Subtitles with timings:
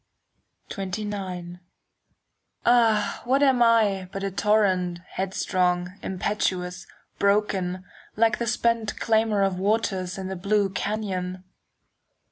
[0.71, 1.59] XXIX
[2.65, 6.87] Ah, what am I but a torrent, Headstrong, impetuous,
[7.19, 7.85] broken,
[8.15, 11.43] Like the spent clamour of waters In the blue canyon?